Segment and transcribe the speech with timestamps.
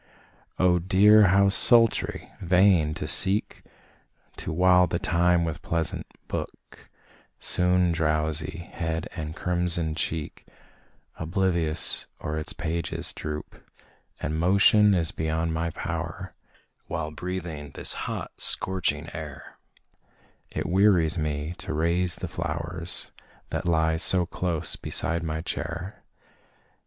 [0.57, 1.25] Oh dear!
[1.27, 2.31] how sultry!
[2.41, 3.61] vain to seek
[4.37, 6.89] To while the time with pleasant book,
[7.37, 10.47] Soon drowsy head and crimsoned cheek
[11.19, 13.63] Oblivious o'er its pages droop
[14.19, 16.33] And motion is beyond my power,
[16.87, 19.59] While breathing this hot, scorching air,
[20.49, 23.11] It wearies me to raise the flowers,
[23.49, 26.01] That lie so close beside my chair.